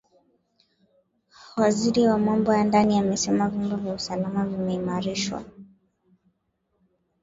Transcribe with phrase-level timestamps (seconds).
[1.57, 5.43] Waziri wa Mambo ya Ndani amesema vyombo vya usalama vimeimarishwa